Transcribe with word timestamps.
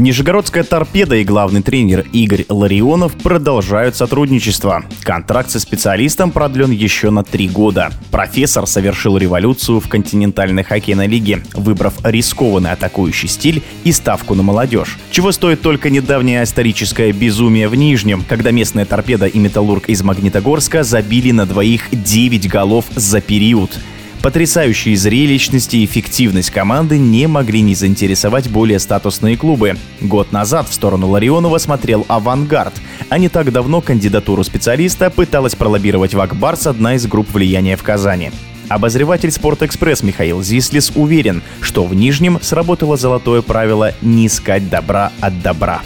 Нижегородская 0.00 0.64
торпеда 0.64 1.16
и 1.16 1.24
главный 1.24 1.60
тренер 1.60 2.06
Игорь 2.14 2.46
Ларионов 2.48 3.12
продолжают 3.16 3.96
сотрудничество. 3.96 4.82
Контракт 5.02 5.50
со 5.50 5.60
специалистом 5.60 6.30
продлен 6.30 6.70
еще 6.70 7.10
на 7.10 7.22
три 7.22 7.48
года. 7.48 7.90
Профессор 8.10 8.66
совершил 8.66 9.18
революцию 9.18 9.78
в 9.78 9.88
континентальной 9.88 10.64
хоккейной 10.64 11.06
лиге, 11.06 11.42
выбрав 11.52 11.92
рискованный 12.02 12.72
атакующий 12.72 13.28
стиль 13.28 13.62
и 13.84 13.92
ставку 13.92 14.34
на 14.34 14.42
молодежь. 14.42 14.96
Чего 15.10 15.32
стоит 15.32 15.60
только 15.60 15.90
недавнее 15.90 16.44
историческое 16.44 17.12
безумие 17.12 17.68
в 17.68 17.74
Нижнем, 17.74 18.24
когда 18.26 18.52
местная 18.52 18.86
торпеда 18.86 19.26
и 19.26 19.38
металлург 19.38 19.90
из 19.90 20.02
Магнитогорска 20.02 20.82
забили 20.82 21.30
на 21.30 21.44
двоих 21.44 21.90
9 21.92 22.48
голов 22.48 22.86
за 22.96 23.20
период. 23.20 23.78
Потрясающие 24.22 24.96
зрелищность 24.96 25.72
и 25.72 25.82
эффективность 25.82 26.50
команды 26.50 26.98
не 26.98 27.26
могли 27.26 27.62
не 27.62 27.74
заинтересовать 27.74 28.50
более 28.50 28.78
статусные 28.78 29.38
клубы. 29.38 29.76
Год 30.02 30.30
назад 30.30 30.68
в 30.68 30.74
сторону 30.74 31.08
Ларионова 31.08 31.56
смотрел 31.56 32.04
«Авангард», 32.06 32.74
а 33.08 33.16
не 33.16 33.30
так 33.30 33.50
давно 33.50 33.80
кандидатуру 33.80 34.44
специалиста 34.44 35.08
пыталась 35.08 35.54
пролоббировать 35.54 36.12
в 36.12 36.20
Акбарс 36.20 36.66
одна 36.66 36.96
из 36.96 37.06
групп 37.06 37.32
влияния 37.32 37.76
в 37.76 37.82
Казани. 37.82 38.30
Обозреватель 38.68 39.30
«Спортэкспресс» 39.30 40.02
Михаил 40.02 40.42
Зислис 40.42 40.92
уверен, 40.94 41.42
что 41.62 41.86
в 41.86 41.94
Нижнем 41.94 42.38
сработало 42.42 42.98
золотое 42.98 43.40
правило 43.40 43.94
«не 44.02 44.26
искать 44.26 44.68
добра 44.68 45.12
от 45.20 45.40
добра». 45.40 45.80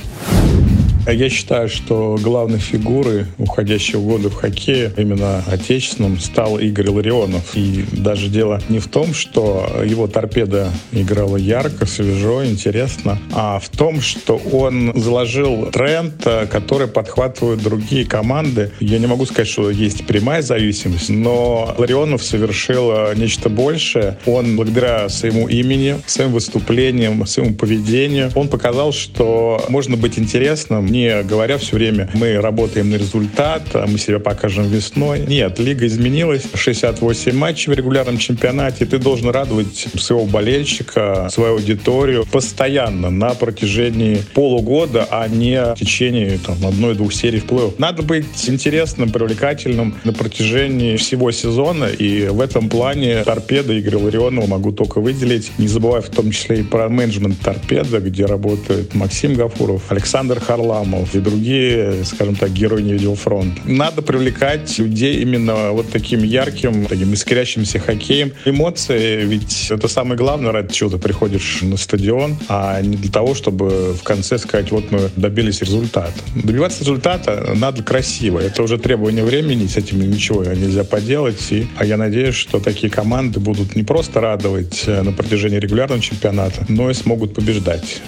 Я 1.06 1.28
считаю, 1.28 1.68
что 1.68 2.18
главной 2.20 2.58
фигурой 2.58 3.26
уходящего 3.38 4.00
года 4.00 4.30
в 4.30 4.34
хоккее, 4.34 4.92
именно 4.96 5.44
отечественном, 5.46 6.18
стал 6.18 6.58
Игорь 6.58 6.88
Ларионов. 6.88 7.54
И 7.54 7.84
даже 7.92 8.28
дело 8.28 8.60
не 8.68 8.78
в 8.78 8.88
том, 8.88 9.12
что 9.12 9.82
его 9.84 10.06
торпеда 10.06 10.70
играла 10.92 11.36
ярко, 11.36 11.86
свежо, 11.86 12.44
интересно, 12.44 13.18
а 13.32 13.58
в 13.58 13.68
том, 13.68 14.00
что 14.00 14.36
он 14.36 14.92
заложил 14.94 15.66
тренд, 15.66 16.14
э, 16.24 16.46
который 16.46 16.88
подхватывают 16.88 17.62
другие 17.62 18.06
команды. 18.06 18.72
Я 18.80 18.98
не 18.98 19.06
могу 19.06 19.26
сказать, 19.26 19.48
что 19.48 19.70
есть 19.70 20.06
прямая 20.06 20.42
зависимость, 20.42 21.10
но 21.10 21.74
Ларионов 21.76 22.22
совершил 22.22 22.90
э, 22.90 23.14
нечто 23.16 23.48
большее. 23.48 24.18
Он 24.26 24.56
благодаря 24.56 25.08
своему 25.08 25.48
имени, 25.48 25.96
своим 26.06 26.32
выступлениям, 26.32 27.26
своему 27.26 27.54
поведению, 27.54 28.32
он 28.34 28.48
показал, 28.48 28.92
что 28.92 29.64
можно 29.68 29.96
быть 29.96 30.18
интересным, 30.18 30.86
не 30.94 31.22
говоря 31.24 31.58
все 31.58 31.76
время, 31.76 32.08
мы 32.14 32.40
работаем 32.40 32.88
на 32.90 32.94
результат, 32.94 33.62
а 33.74 33.86
мы 33.86 33.98
себя 33.98 34.20
покажем 34.20 34.68
весной. 34.68 35.24
Нет, 35.26 35.58
лига 35.58 35.86
изменилась. 35.86 36.44
68 36.54 37.32
матчей 37.36 37.72
в 37.72 37.76
регулярном 37.76 38.16
чемпионате. 38.16 38.86
Ты 38.86 38.98
должен 38.98 39.28
радовать 39.30 39.88
своего 39.96 40.24
болельщика, 40.24 41.28
свою 41.30 41.54
аудиторию 41.54 42.24
постоянно 42.30 43.10
на 43.10 43.34
протяжении 43.34 44.18
полугода, 44.34 45.06
а 45.10 45.26
не 45.26 45.74
в 45.74 45.74
течение 45.74 46.38
одной-двух 46.46 47.12
серий 47.12 47.40
в 47.40 47.46
плей 47.46 47.72
Надо 47.78 48.02
быть 48.02 48.26
интересным, 48.48 49.10
привлекательным 49.10 49.96
на 50.04 50.12
протяжении 50.12 50.96
всего 50.96 51.32
сезона. 51.32 51.86
И 51.86 52.28
в 52.28 52.40
этом 52.40 52.68
плане 52.68 53.24
торпеда 53.24 53.78
Игоря 53.78 53.98
Ларионова 53.98 54.46
могу 54.46 54.70
только 54.70 55.00
выделить. 55.00 55.50
Не 55.58 55.66
забывая 55.66 56.02
в 56.02 56.08
том 56.08 56.30
числе 56.30 56.60
и 56.60 56.62
про 56.62 56.88
менеджмент 56.88 57.40
торпеда, 57.40 57.98
где 57.98 58.26
работает 58.26 58.94
Максим 58.94 59.34
Гафуров, 59.34 59.90
Александр 59.90 60.38
Харлам, 60.38 60.83
Харламов 60.84 61.14
и 61.14 61.20
другие, 61.20 62.04
скажем 62.04 62.36
так, 62.36 62.52
герои 62.52 62.82
не 62.82 62.92
видел 62.92 63.14
фронт. 63.14 63.54
Надо 63.64 64.02
привлекать 64.02 64.78
людей 64.78 65.20
именно 65.22 65.72
вот 65.72 65.90
таким 65.90 66.22
ярким, 66.22 66.86
таким 66.86 67.14
искрящимся 67.14 67.78
хоккеем. 67.78 68.32
Эмоции, 68.44 69.24
ведь 69.24 69.68
это 69.70 69.88
самое 69.88 70.16
главное, 70.16 70.52
ради 70.52 70.72
чего 70.72 70.90
ты 70.90 70.98
приходишь 70.98 71.60
на 71.62 71.76
стадион, 71.76 72.36
а 72.48 72.80
не 72.82 72.96
для 72.96 73.10
того, 73.10 73.34
чтобы 73.34 73.94
в 73.94 74.02
конце 74.02 74.38
сказать, 74.38 74.70
вот 74.70 74.90
мы 74.90 75.10
добились 75.16 75.60
результата. 75.60 76.12
Добиваться 76.34 76.80
результата 76.80 77.52
надо 77.54 77.82
красиво. 77.82 78.38
Это 78.38 78.62
уже 78.62 78.78
требование 78.78 79.24
времени, 79.24 79.66
с 79.66 79.76
этим 79.76 80.00
ничего 80.00 80.44
нельзя 80.44 80.84
поделать. 80.84 81.40
И, 81.50 81.66
а 81.76 81.84
я 81.84 81.96
надеюсь, 81.96 82.34
что 82.34 82.60
такие 82.60 82.90
команды 82.90 83.40
будут 83.40 83.76
не 83.76 83.82
просто 83.82 84.20
радовать 84.20 84.86
на 84.86 85.12
протяжении 85.12 85.58
регулярного 85.58 86.00
чемпионата, 86.00 86.64
но 86.68 86.90
и 86.90 86.94
смогут 86.94 87.34
побеждать. 87.34 88.02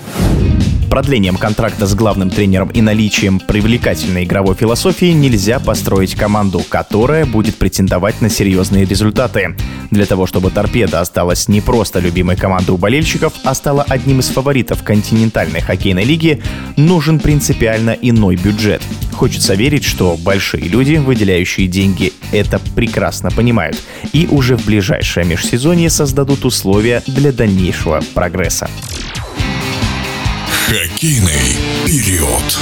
Продлением 0.97 1.37
контракта 1.37 1.87
с 1.87 1.95
главным 1.95 2.31
тренером 2.31 2.71
и 2.71 2.81
наличием 2.81 3.39
привлекательной 3.39 4.25
игровой 4.25 4.55
философии 4.55 5.13
нельзя 5.13 5.61
построить 5.61 6.15
команду, 6.15 6.63
которая 6.67 7.27
будет 7.27 7.57
претендовать 7.57 8.23
на 8.23 8.31
серьезные 8.31 8.87
результаты. 8.87 9.55
Для 9.91 10.07
того, 10.07 10.27
чтобы 10.27 10.51
«Торпеда» 10.51 11.03
осталась 11.03 11.49
не 11.49 11.61
просто 11.61 12.01
любимой 12.01 12.37
командой 12.37 12.71
у 12.71 12.79
болельщиков, 12.79 13.35
а 13.45 13.55
стала 13.55 13.85
одним 13.87 14.21
из 14.21 14.29
фаворитов 14.29 14.83
континентальной 14.85 15.61
хоккейной 15.61 16.05
лиги, 16.05 16.43
нужен 16.79 17.21
принципиально 17.21 17.91
иной 17.91 18.37
бюджет. 18.37 18.81
Хочется 19.13 19.53
верить, 19.53 19.85
что 19.85 20.17
большие 20.17 20.65
люди, 20.65 20.95
выделяющие 20.95 21.67
деньги, 21.67 22.15
это 22.33 22.59
прекрасно 22.75 23.31
понимают 23.31 23.77
и 24.15 24.27
уже 24.31 24.57
в 24.57 24.65
ближайшее 24.65 25.27
межсезонье 25.27 25.91
создадут 25.91 26.47
условия 26.47 27.03
для 27.07 27.33
дальнейшего 27.33 28.03
прогресса. 28.15 28.71
Хоккейный 30.67 31.61
период. 31.87 32.59